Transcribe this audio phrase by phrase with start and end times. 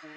[0.00, 0.08] 嗨，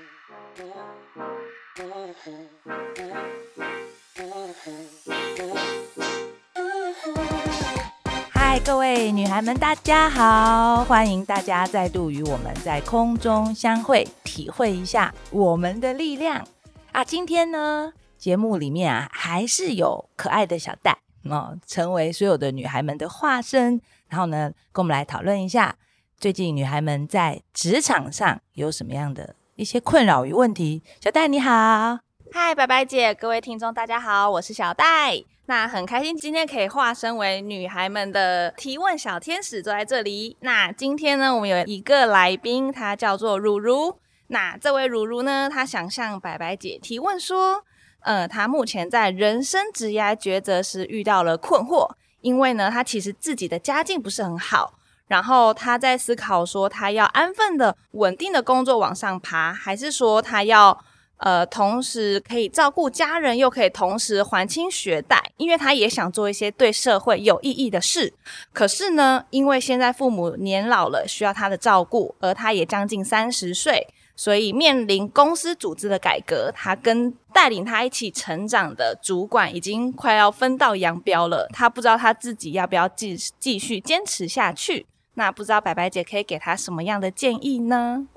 [8.59, 10.83] 各位女孩们，大家好！
[10.83, 16.47] 欢迎大家再度与我们在空中相会，体会一下我们的力量
[16.91, 17.03] 啊！
[17.03, 23.81] 今天呢，节目里面啊，还是有可爱的小戴哦，成为所有的女孩们的化身。
[24.09, 25.75] 然后呢，跟我们来讨论一下，
[26.19, 30.81] 最近女孩们在职场上有什么样的一些困扰与问题。
[30.99, 31.99] 小戴你好，
[32.31, 35.23] 嗨，白白姐，各位听众大家好，我是小戴。
[35.45, 40.35] 那很开心今天可以化身为女孩们的提问小天使坐在这里。
[40.39, 43.99] 那今天呢，我们有一个来宾，她叫做如如。
[44.29, 47.63] 那这位如如呢，她想向白白姐提问说，
[47.99, 51.91] 呃，她目前在人生职业抉择时遇到了困惑，
[52.21, 54.73] 因为呢，她其实自己的家境不是很好，
[55.11, 60.85] 然后他在思考说，他要安分的、稳定的工作往上爬，还是说他要。
[61.23, 68.11] 呃，同时可以照顾家人，又可以同时还清学贷，因为他也想做一些对社会有意义的事。
[68.51, 81.47] 可是呢，因为现在父母年老了，需要他的照顾，而他也将近三十岁，所以面临公司组织的改革，他跟带领他一起成长的主管已经快要分道扬镳了。
[81.53, 84.87] 他不知道他自己要不要继继续坚持下去。
[85.13, 88.07] 那不知道白白姐可以给他什么样的建议呢？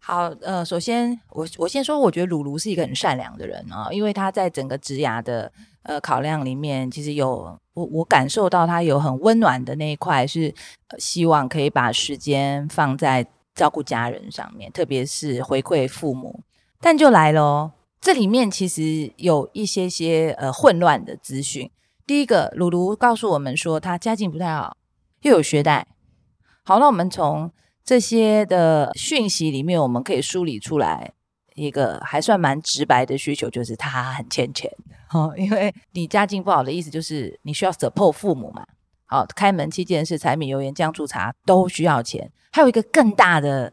[0.00, 5.52] 好，呃，首先我我先说，我觉得鲁鲁是一个很善良的人啊，因为他在整个职涯的
[5.84, 10.52] 呃考量里面，其实有我我感受到他有很温暖的那一块，是、
[10.98, 16.40] 希望可以把时间放在照顾家人上面，特别是回馈父母。
[16.80, 17.70] 但就来了，
[18.00, 21.70] 这里面其实有一些些呃混乱的资讯。
[22.04, 24.76] 第一个，鲁鲁告诉我们说他家境不太好，
[25.20, 25.86] 又有学贷。
[26.64, 27.50] 好，那我们从
[27.84, 31.12] 这些的讯息里面，我们可以梳理出来
[31.56, 34.70] 一个还算蛮直白的需求，就是他很欠钱
[35.10, 35.34] 哦。
[35.36, 38.64] 因为你家境不好的意思就是你需要 support 父母嘛。
[39.06, 42.30] 好，开门七件事，柴米油盐酱醋茶都需要钱。
[42.52, 43.72] 还有一个更大的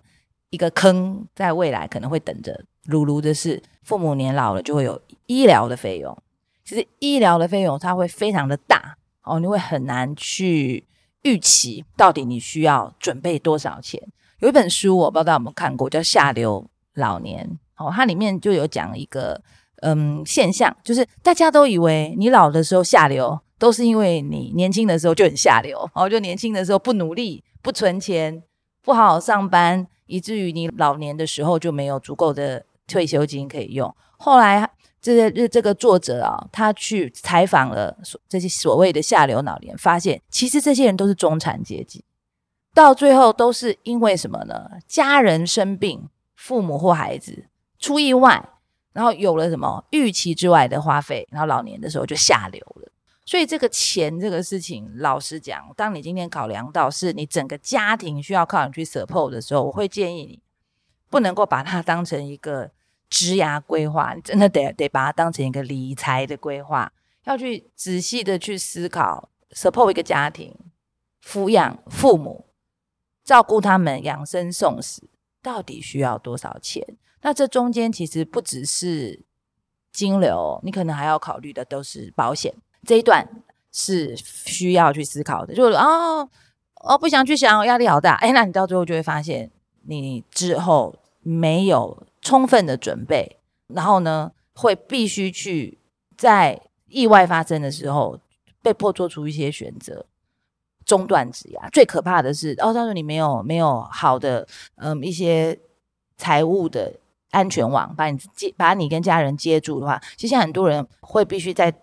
[0.50, 6.18] 一个坑，在未来可能会等着如如的是，父母年老了就会有医疗的费用。
[6.66, 10.88] 其实医疗的费用它会非常的大哦，你会很难去。
[11.24, 14.02] 预期到底你需要准备多少钱？
[14.40, 19.42] 有一本书我不知道有没有看过，叫《下流老年》哦，它里面就有讲一个
[19.82, 28.42] 嗯现象，就是大家都以为你老的时候下流，都是因为你年轻的时候就很下流哦，就年轻的时候不努力、不存钱、
[28.82, 33.94] 不好好上班，以至于你老年的时候就没有足够的退休金可以用。
[34.18, 34.70] 后来。
[35.02, 42.04] 这些这这个作者啊，他去采访了所这些所谓的下流老年，发现其实这些人都是中产阶级，
[42.74, 44.70] 到最后都是因为什么呢？
[44.88, 47.46] 家人生病，父母或孩子
[47.80, 48.50] 出意外，
[48.92, 52.92] 然后有了什么预期之外的花费，然后老年的时候就下流了。
[53.26, 60.42] 所以这个钱这个事情，老实讲，当你今天考量到是你整个家庭需要靠你去 support 的时候，我会建议你
[61.10, 62.72] 不能够把它当成一个。
[63.10, 66.92] 职涯规划，你真的得得把它当成一个理财的规划，
[67.24, 70.56] 要去仔细的去思考，support 一个家庭，
[71.26, 72.46] 抚养父母，
[73.24, 75.10] 照顾他们养生送死，
[75.42, 76.86] 到底需要多少钱？
[77.22, 79.24] 那这中间其实不只是
[79.92, 82.54] 金流，你可能还要考虑的都是保险。
[82.86, 83.28] 这一段
[83.72, 85.56] 是需要去思考的。
[85.56, 86.30] 就是哦，
[86.86, 88.14] 我不想去想，压力好大。
[88.18, 92.06] 哎，那你到最后就会发现，你之后没有。
[92.30, 93.38] 充分的准备，
[93.70, 95.80] 然后呢，会必须去
[96.16, 98.20] 在意外发生的时候
[98.62, 100.06] 被迫做出一些选择，
[100.86, 101.68] 中断职涯。
[101.72, 105.60] 最可怕的是，哦，他说你没有没有好的嗯一些
[106.18, 106.94] 财务的
[107.32, 111.74] 安全网，把你接把你跟家人接住的话，其实很多人会必须在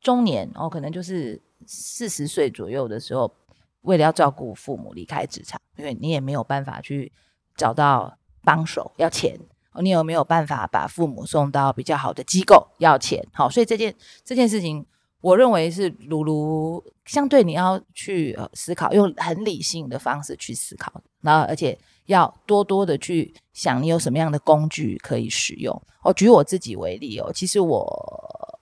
[0.00, 3.34] 中年哦，可能就是四十岁左右的时候，
[3.80, 7.10] 为了要照顾父母离开职场，因为你也没有办法去
[7.56, 9.36] 找到帮手要钱。
[9.80, 13.24] 你有没有办法把父母送到比较好的机构要钱？
[13.32, 13.94] 好，所以这件
[14.24, 14.84] 这件事情，
[15.20, 25.80] 我认为是如如相对你要去思考，用很理性的方式去思考，然后而且要多多的去想，你有什么样的工具可以使用。
[26.02, 28.58] 我举我自己为例哦，其实我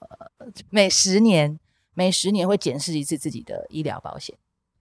[0.70, 1.58] 每十年
[1.94, 4.36] 每十年会检视一次自己的医疗保险。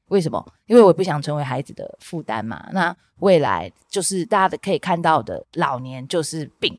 [0.08, 0.54] 为什么？
[0.66, 2.70] 因为我不想成为孩子的负担嘛。
[2.72, 6.78] 那未来就是大家的可以看到的老年就是病，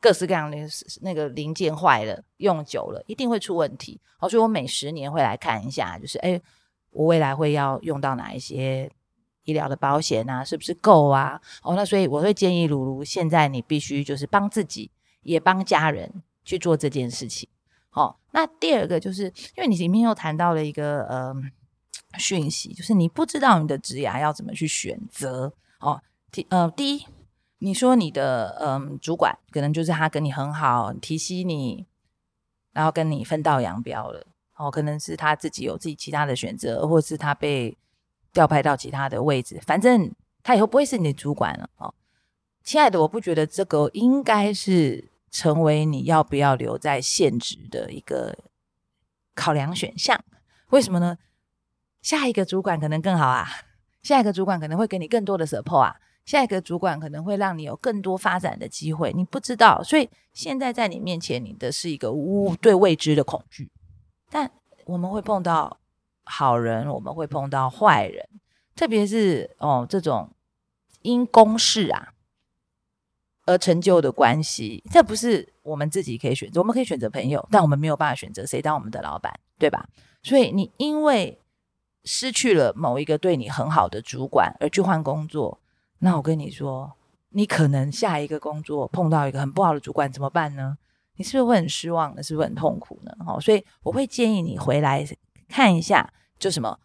[0.00, 0.56] 各式各样的
[1.02, 4.00] 那个零件坏了，用久了一定会出问题。
[4.18, 6.40] 好，所以我每十年会来看一下，就是哎，
[6.90, 8.90] 我未来会要用到哪一些
[9.44, 11.40] 医疗的保险啊，是不是够啊？
[11.62, 14.90] 哦，那所以我会建议卢卢，现在你必须就是帮自己，
[15.22, 17.48] 也帮家人去做这件事情。
[17.88, 19.24] 好、那第二个就是
[19.56, 21.34] 因为你里面又谈到了一个呃
[22.18, 25.52] 讯息，就是你不知道你的职涯要怎么去选择。
[25.78, 27.06] 哦，第呃第一，
[27.58, 31.86] 你说你的嗯、主管可能就是他跟你很好，提携你，
[32.72, 34.26] 然后跟你分道扬镳了。
[34.56, 37.78] 哦，可能是他自己有自己其他的选择，或是他被
[38.32, 41.70] 调派到其他的位置，反正他以后不会是你的主管了。
[41.78, 41.94] 哦，
[42.62, 48.36] 亲爱的，我不觉得这个应该是成为你要不要留在现职的一个
[49.34, 50.22] 考量选项。
[50.68, 51.16] 为什么呢？
[52.02, 53.46] 下一个主管可能更好啊，
[54.02, 59.82] 下一个主管可能会给你更多的 support 啊，下一个主管可能会让你有更多发展的机会，你不知道。
[59.82, 63.70] 所以现在在你面前，你的是一个无对未知的恐惧。
[64.30, 64.50] 但
[64.86, 65.78] 我们会碰到
[66.24, 68.26] 好人，我们会碰到坏人，
[68.76, 70.30] 特别是哦这种
[71.02, 72.14] 因公事啊
[73.46, 76.60] 而成就的关系，这不是我们自己可以选择。
[76.60, 79.88] 我们可以选择朋友，但我们没有办法选择谁当我们的老板，对吧？
[80.22, 81.40] 所以你因为
[82.04, 85.60] 失去了某一个对你很好的主管而去换工作，
[85.98, 86.92] 那我跟你说，
[87.30, 90.78] 你可能下一个工作碰到一个很不好的主管，怎么办呢？
[91.16, 92.22] 你是不是会很失望呢？
[92.22, 93.12] 是不是很痛苦呢？
[93.24, 95.06] 好，所以我会建议你回来
[95.48, 96.78] 看一下，就什么，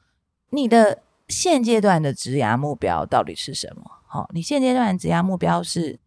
[0.50, 3.90] 你的现阶段的职涯目标到底是什么？
[4.06, 5.98] 好，你现阶段的职涯目标是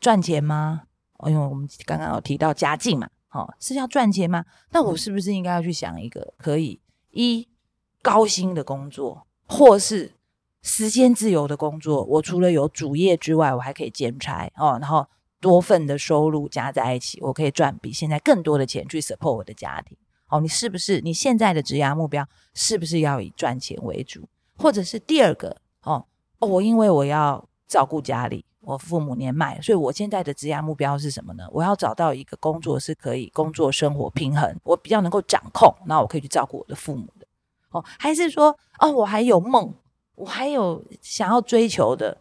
[0.00, 0.82] 赚钱吗？
[1.18, 4.44] 哦，因为我们刚刚有提到家境嘛，好，是要赚钱吗？
[4.70, 6.80] 那我是不是应该要去想一个可以
[7.10, 7.48] 一
[8.02, 10.12] 高薪的工作，或是
[10.62, 12.04] 时间自由的工作？
[12.04, 15.06] 我除了有主业之外，我还可以兼差哦，然后。
[15.42, 19.98] 多份的收入加在一起，我可以赚比现在更多的钱去 support 我的家庭。
[20.28, 24.28] 哦，你是不是你现在的职涯目标是不是要以赚钱为主？
[24.56, 26.06] 或者是第二个哦
[26.38, 31.42] 哦，我因为我要照顾家里，我父母年迈，所以我现在的职涯目标是什么呢？
[31.50, 37.12] 我要找到一个工作是可以工作生活平衡，我比较能够掌控，那我可以去照顾我的父母。
[37.72, 39.74] 哦，还是说哦，我还有梦，
[40.14, 42.16] 我还有想要追求的，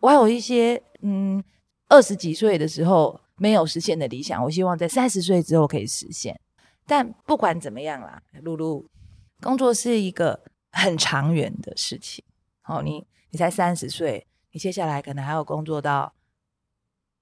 [0.00, 1.42] 我还有一些嗯。
[1.92, 6.40] 二十几岁的时候没有实现的理想，我希望在三十岁之后可以实现。
[6.86, 8.86] 但不管怎么样啦，露露，
[9.40, 12.24] 工作是一个很长远的事情。
[12.62, 16.14] 哦，你你才三十岁，你接下来可能还要工作到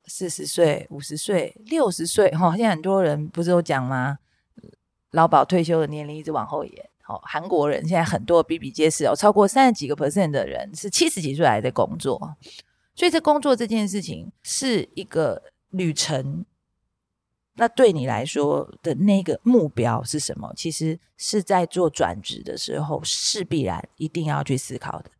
[0.05, 2.31] 四十岁、五十岁、六十岁。
[2.33, 4.19] 哈、哦，现在很多人不是都讲吗？
[5.13, 6.91] 劳保退休的年龄一直往后延。
[7.09, 12.21] 哦，韩国人现在很多比比皆是哦，超过三十几个 percent 的人是七十几岁还在工作。
[12.95, 16.45] 所以，这工作这件事情是一个旅程。
[17.55, 20.53] 那对你来说的那个目标是什么？
[20.55, 25.11] 其实是在做转职的时候，势必然一定要去思考的。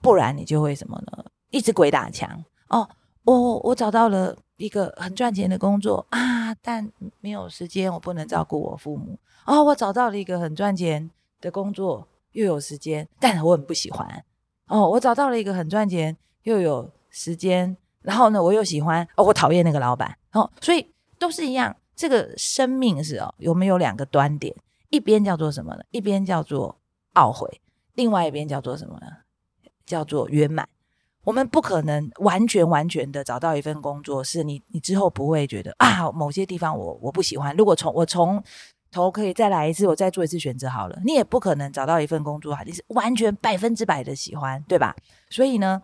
[0.00, 1.24] 不然你就会什么呢？
[1.50, 2.44] 一直鬼打墙。
[2.68, 2.88] 哦，
[3.22, 9.18] 我我找到了一个很赚钱的工作啊，但没有时间，我不能照顾我父母。
[9.46, 11.10] 哦，我找到了一个很赚钱
[11.44, 14.24] 的工作，又有时间，但我很不喜欢。
[14.66, 16.90] 哦，我找到了一个很赚钱又有。
[17.16, 20.84] 时间，然后呢，我又喜欢哦，我讨厌那个老板哦，所以
[21.16, 21.76] 都是一样。
[21.94, 24.52] 这个生命是哦，有没有两个端点？
[24.90, 25.84] 一边叫做什么呢？
[25.92, 26.76] 一边叫做
[27.12, 27.60] 懊悔，
[27.94, 29.06] 另外一边叫做什么呢？
[29.86, 30.68] 叫做圆满。
[31.22, 37.56] 我们不可能完全完全的找到一份工作，是你你之后不会觉得啊，某些地方我我不喜欢。
[37.56, 38.42] 如果从我从
[38.94, 41.00] 头可以再来一次，我再做一次选择好了。
[41.04, 44.94] 你也不可能找到一份工作，你是完全百分之百的喜欢，对吧？
[45.28, 45.82] 所以呢。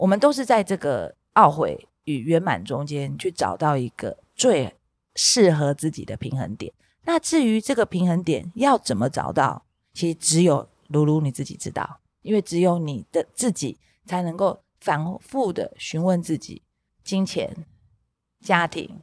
[0.00, 4.74] 我们都是在这个懊悔与圆满中间去找到一个最
[5.14, 6.72] 适合自己的平衡点。
[7.04, 16.62] 那至于这个平衡点要怎么找到，其实只有噜噜你自己知道，因为只有你的自己才能够反复的询问自己：
[17.04, 17.66] 金钱、
[18.40, 19.02] 家庭、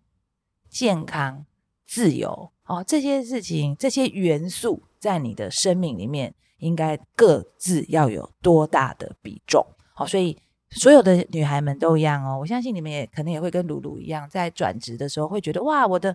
[0.67, 1.45] 健康、
[1.85, 9.65] 自由，哦，这些事情、这些元素在你的生命里面应该各自要有多大的比重？
[9.93, 10.37] 好，哦，所以。
[10.71, 16.13] 所有的女孩们都一样哦，我相信你们也可能也会跟露露一样，在转职的时候会觉得哇，我的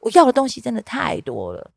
[0.00, 1.70] 我要的东西真的太多了。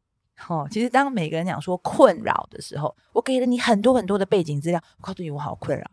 [0.47, 5.85] 哦，其实当每个人讲说困扰的时候，我给了你很多很多的背景资料，我告诉你我好困扰。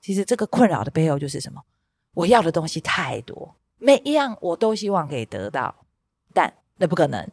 [0.00, 1.60] 其实这个困扰的背后就是什么？
[2.14, 5.74] 我要的东西太多，每一样我都希望可以得到，
[6.32, 7.28] 但那不可能。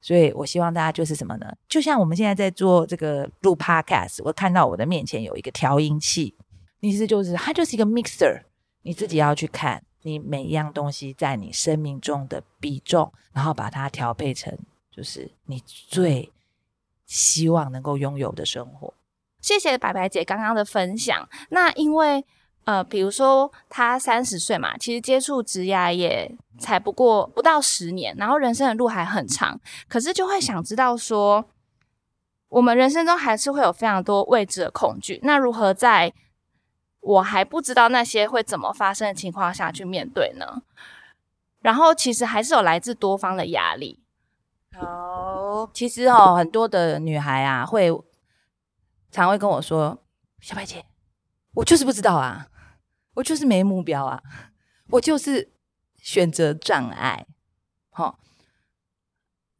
[0.00, 1.52] 所以我希望大家就是什么呢？
[1.68, 6.34] 就像我们现在在做这个录 Podcast，我看到我的面前有一个调音器。
[6.80, 8.42] 意思就是，它就是一个 mixer，
[8.82, 14.56] 你自己要去看你每一样东西在你生命中的比重，然后把它调配成
[14.92, 16.30] 就是你最
[17.04, 18.94] 希望能够拥有的生活。
[19.40, 21.28] 谢谢白白姐刚刚的分享。
[21.50, 22.24] 那因为
[22.68, 29.58] 呃，比如说她三十岁嘛，其实接触职涯也才不过不到十年，然后人生的路还很长，
[29.88, 31.46] 可是就会想知道说，
[32.50, 36.12] 我们人生中还是会有非常多未知的恐惧，那如何在
[37.00, 40.60] 我还不知道那些会怎么发生的情况下去面对呢？
[41.62, 43.98] 然后其实还是有来自多方的压力。
[44.78, 47.90] 好，其实哦，很多的女孩啊，会
[49.10, 49.96] 常会跟我说
[50.38, 50.84] ：“小白姐，
[51.54, 52.46] 我就是不知道啊，
[53.14, 54.22] 我就是没目标啊，
[54.90, 55.50] 我就是
[55.96, 57.26] 选择障碍。”
[57.90, 58.18] 好，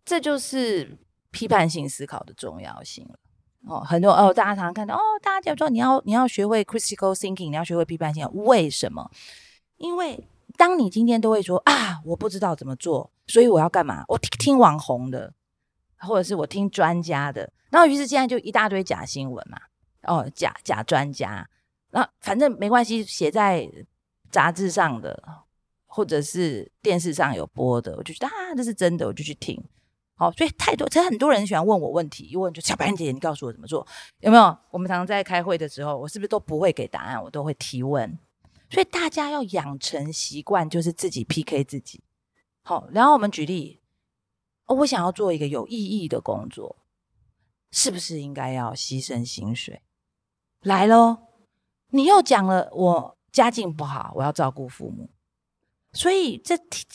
[0.05, 0.97] 这就是
[1.31, 3.19] 批判性思考的重要性了。
[3.67, 8.28] 哦，很多哦，大家常常看到哦，大家就说你要你要学会 critical thinking，你要学会批判性。
[8.33, 9.11] 为什么？
[9.76, 13.11] 因为当你今天都会说啊，我不知道怎么做。
[13.26, 14.05] 所以我要干嘛？
[14.09, 15.35] 我听听网红的，
[15.99, 17.52] 或者是我听专家的。
[17.71, 19.61] 然后于是现在就一大堆假新闻嘛，
[20.05, 21.47] 哦，假假专家。
[21.90, 23.68] 那反正没关系，写在
[24.30, 25.23] 杂志上的，
[25.87, 29.62] 或者是电视上有播的，我就觉得啊，这是真的，我就去听。
[30.14, 33.87] 好，所以太多，其实很多人喜欢问我问题，一问就小白姐，你告诉我怎么做？
[34.18, 34.59] 有没有？
[34.71, 37.23] 我们常常在开会的时候，我是不是都不会给答案？
[37.23, 38.18] 我都会提问。
[38.68, 42.02] 所以大家要养成习惯，就是自己 PK 自己。
[42.64, 43.80] 好，然后我们举例，
[44.66, 46.76] 哦，我想要做一个有意义的工作，
[47.71, 49.80] 是不是应该要牺牲薪水？
[50.62, 51.27] 来喽，
[51.90, 55.11] 你又讲了，我家境不好，我要照顾父母，
[55.92, 56.54] 所以这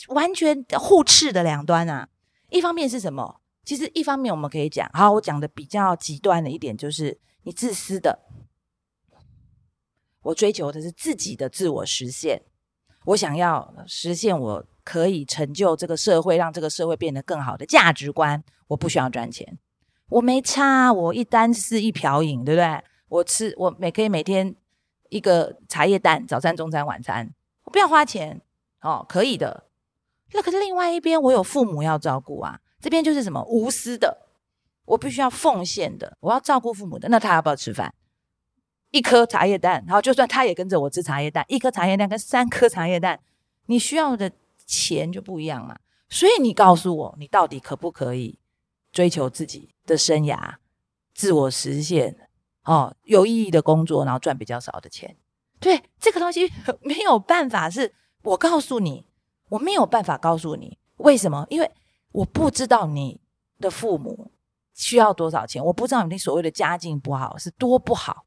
[0.10, 2.10] 完全互斥的两端啊。
[2.50, 3.42] 一方面是什么？
[3.64, 8.20] 其实一方面我们可以讲，好，我讲的比较极端的一点就是你自私的，
[10.22, 12.42] 我追求的是自己的自我实现，
[13.06, 14.66] 我想要实现我。
[14.86, 18.44] 可以成就这个社会，让这个社会变得更好的价值观。
[18.68, 19.58] 我不需要赚钱，
[20.10, 22.84] 我没差，我一单是一瓢饮，对不对？
[23.08, 24.54] 我吃，我每可以每天
[25.14, 27.34] 一个茶叶蛋，早餐、中餐、晚餐，
[27.66, 28.42] 我不要花钱
[28.82, 29.66] 哦，可以的。
[30.34, 32.60] 那可是另外一边，我有父母要照顾啊。
[32.82, 34.26] 这边就是什么无私的，
[34.86, 37.08] 我必须要奉献的，我要照顾父母的。
[37.10, 37.94] 那他要不要吃饭？
[38.92, 43.20] 一颗茶叶蛋，然后就算他也跟着我吃茶叶蛋，一颗茶叶蛋跟三颗茶叶蛋，
[43.68, 44.32] 你需要的。
[44.66, 45.78] 钱就不一样嘛，
[46.08, 48.40] 所以你告诉我，你到底可不可以
[48.94, 50.54] 追求自己的生涯、
[51.14, 52.30] 自我实现
[52.66, 55.16] 哦，有意义的工作，然后赚比较少的钱？
[55.60, 56.52] 对，这个东西
[56.82, 57.94] 没有办法，是
[58.24, 59.06] 我告诉你，
[59.50, 61.46] 我没有办法告诉你为什么？
[61.50, 61.72] 因为
[62.12, 63.22] 我不知道你
[63.60, 64.32] 的父母
[64.74, 68.26] 需要多少钱，我不知道你所谓的家境不好是多不好。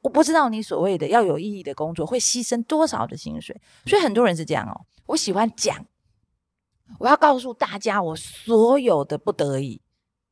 [0.00, 4.84] 我不知道你所谓的要有意义的工作会牺牲多少的薪水，所以很多人是这样哦。
[5.06, 5.86] 我喜欢讲，
[6.98, 9.80] 我要告诉大家我所有的不得已，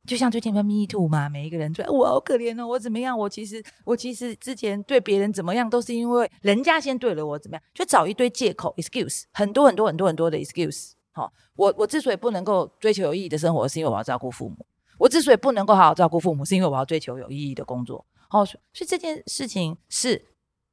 [0.07, 3.17] 就像最近的 Me Too 嘛，每一个人说我好可怜哦，我怎么样？
[3.17, 10.91] 我其实我其实之前对别人怎么样，都是因为人家先对了我怎么样，就找一堆借口 excuse，很多很多很多很多的 excuse。
[11.11, 14.55] 好，我我之所以不能够追求有意义的生活，是因为我要照顾父母；
[14.97, 18.05] 我之所以不能够好好照顾父母，是因为我要追求有意义的工作。
[18.29, 20.25] 哦，所以这件事情是，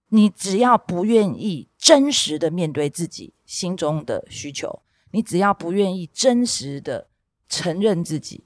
[0.08, 7.08] 你只要不愿意真实的面对自己心中的需求，你只要不愿意真实的
[7.48, 8.44] 承认自己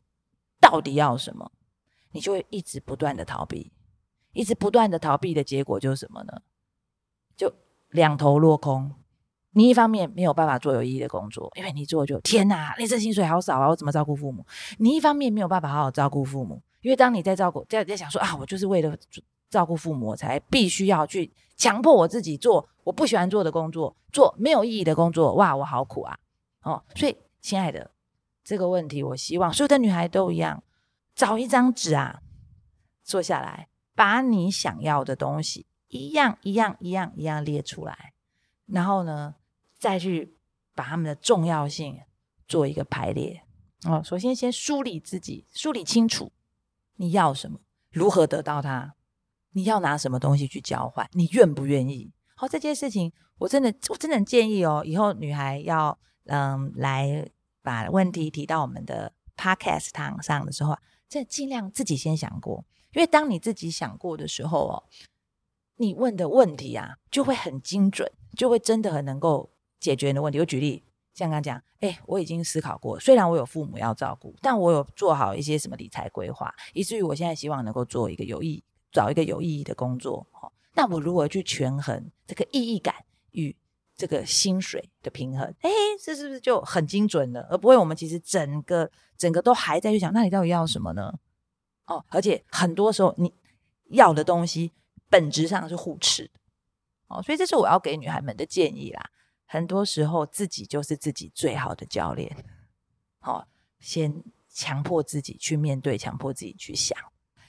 [0.73, 1.53] 到底要什么，
[2.13, 3.71] 你就会一直不断的逃避，
[4.33, 6.41] 一直不断的逃避的结果就是什么呢？
[7.37, 7.53] 就
[7.91, 8.91] 两头落空。
[9.51, 14.47] 你一方面没有办法做有意义的工作，因为你做就天哪，那这薪水好少啊，我怎么照顾父母？
[14.79, 16.63] 你一方面没有办法好好照顾父母。
[16.81, 18.97] 因为当你在照顾，在在想说啊，我就是为了
[19.51, 26.19] 照顾父母，才必须要去强迫我自己做我不喜欢做的工作，做没有意义的工作，哇，我好苦啊！
[26.63, 27.91] 哦，所以亲爱的，
[28.45, 30.63] 这个问题，我希望所有的女孩都一样，
[31.15, 32.23] 找一张纸啊，
[33.03, 38.15] 坐下来，把你想要的东西一样一样一样一样列出来，
[38.67, 39.37] 然后呢，
[39.79, 40.37] 再去
[40.75, 42.01] 把它们的重要性
[42.49, 43.43] 做一个排列。
[43.85, 46.33] 哦，首先先梳理自己，梳理清楚。
[46.97, 47.59] 你要什么？
[47.91, 48.95] 如何得到它？
[49.51, 51.09] 你要拿什么东西去交换？
[51.13, 52.13] 你愿不愿意？
[52.37, 54.83] 好，这件事情我真的，我真的建议哦。
[54.85, 57.29] 以后女孩要嗯来
[57.63, 64.85] 把问题提到我们的 podcast 堂上的时候啊，这尽量自己先想过，因为当你自己想过的时候哦，
[65.77, 69.51] 你问的问题啊就会很精准，就会真的很能够
[69.81, 70.39] 解决你的问题。
[70.39, 70.85] 我举例。
[71.15, 80.27] 像刚刚讲，哎，我已经思考过，虽然我有父母要照顾，但我有做好一些什么理财规划，以至于我现在希望能够做一个有意，找一个有意义的工作。
[80.41, 82.95] 哦，那我如何去权衡这个意义感
[83.33, 83.55] 与
[84.03, 85.47] 这个薪水的平衡？
[85.61, 85.71] 哎，
[86.03, 87.47] 这是不是就很精准了？
[87.49, 91.15] 而不会我们其实整个整个都还在去想，那你到底要什么呢？
[91.87, 93.33] 哦，而且很多时候你
[93.91, 94.73] 要的东西
[95.09, 96.41] 本质上是互斥的。
[97.07, 99.09] 哦，所以这是我要给女孩们的建议啦。
[99.47, 102.45] 很多时候自己就是自己最好的教练。
[103.21, 103.47] 好、
[103.79, 106.99] 先强迫自己去面对，强迫自己去想。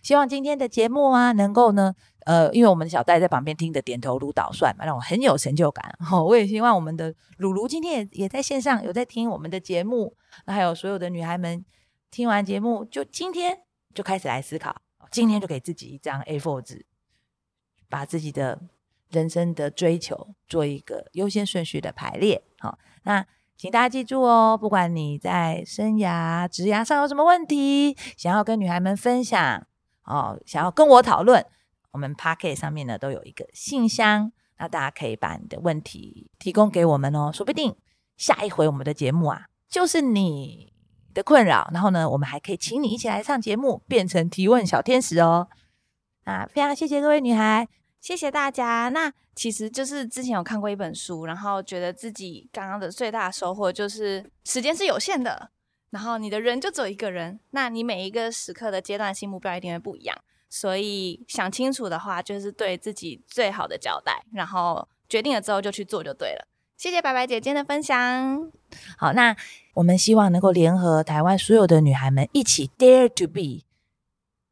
[0.03, 1.95] 希望今天的节目啊，能够呢，
[2.25, 5.98] 呃，因为我们的小戴在旁边听的点头如捣蒜嘛，让我很有成就感。
[6.00, 11.65] 好、 哦，我也希望我们的鲁鲁今天也也在线上有在听我们的节目，那还有所有的女孩们
[12.12, 13.62] 听完节目，就今天
[13.95, 14.75] 就开始来思考，
[15.10, 16.86] 今天就给自己一张 A4 纸，
[17.89, 18.62] 把自己的
[19.10, 22.43] 人生的追求做一个优先顺序的排列。
[22.60, 23.25] 好、那。
[23.55, 29.65] 请大家记住哦，不管你在生涯、职涯上有什么问题，想要跟女孩们分享
[30.05, 31.45] 哦，想要跟我讨论，
[31.91, 37.75] 我们 Pocket 上面呢都有一个信箱，那大家可以把你的问题提供给我们哦，说不定
[38.17, 40.74] 下一回我们的节目啊，就是你
[41.13, 45.48] 的困扰，然后呢，我们还可以请你一起来上节目，变成提问小天使哦。
[46.25, 47.67] 那非常谢谢各位女孩。
[48.00, 48.89] 谢谢大家。
[48.89, 55.51] 那其实就是之前有看过一本书，然后觉得自己刚刚的最大的收获就是时间是有限的，
[55.93, 60.17] 然后你的人就只有一个人，那你每一个时刻的阶段性目标一定会不一样。
[60.50, 66.47] 所以想清楚的话，就是对自己最好的交代，然后决定了之后就去做就对了。
[66.77, 68.51] 谢谢白白姐今天的分享。
[68.97, 69.35] 好，那
[69.75, 73.63] 我们希望能够联合台湾所有的女孩们一起 Dare to Be。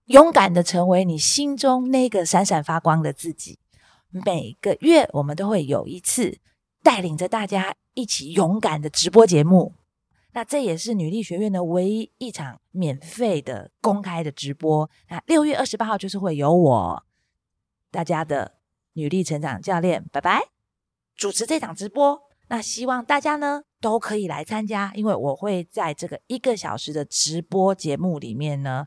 [0.06, 3.58] 勇敢的成为你心中那个闪闪发光的自己。
[4.12, 6.38] 每个月我们都会有一次
[6.84, 9.74] 带领着大家一起勇敢的直播节目。
[10.34, 14.90] 那这也是女力学院的唯一一场免费的公开的直播。
[15.10, 17.06] 那六月二十八号就是会有我
[17.90, 18.56] 大家的
[18.94, 20.42] 女力成长教练拜拜
[21.16, 22.22] 主持这场直播。
[22.48, 28.86] 那希望大家呢都可以来参加，因为我会在这个一个小时的直播节目里面呢。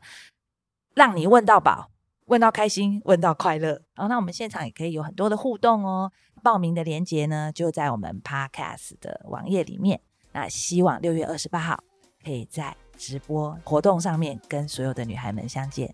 [0.93, 1.91] 让你问到饱，
[2.27, 3.81] 问到开心，问到快乐。
[3.95, 6.11] 好，那我们现场也可以有很多的互动哦。
[6.41, 9.99] 报名的链接呢，就在我们 Podcast 的网页里面。
[10.35, 11.81] 那希望六月二十八号
[12.21, 15.89] 可以在直播活动上面跟所有的女孩们相见。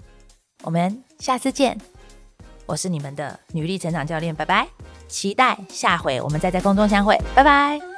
[0.63, 1.79] 我们下次见，
[2.65, 4.67] 我是你们的女力成长教练，拜拜。
[5.07, 7.90] 期待下回我们再在空中相会，拜拜。